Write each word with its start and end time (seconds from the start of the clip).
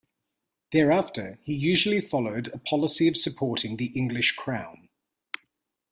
Thereafter 0.71 1.37
he 1.43 1.53
usually 1.53 2.01
followed 2.01 2.47
a 2.47 2.57
policy 2.57 3.07
of 3.07 3.15
supporting 3.15 3.77
the 3.77 3.91
English 3.95 4.35
crown. 4.35 4.89